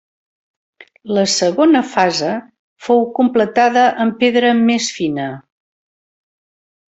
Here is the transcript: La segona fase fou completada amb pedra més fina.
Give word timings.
La 1.17 1.25
segona 1.33 1.81
fase 1.89 2.31
fou 2.87 3.03
completada 3.19 3.83
amb 4.07 4.17
pedra 4.25 4.51
més 4.63 4.89
fina. 4.97 5.29